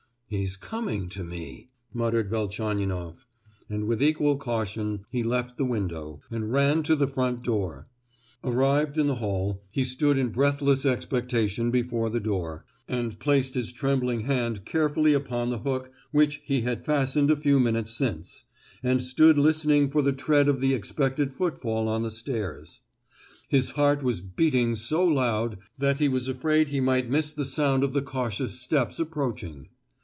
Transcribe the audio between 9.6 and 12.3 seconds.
he stood in breathless expectation before the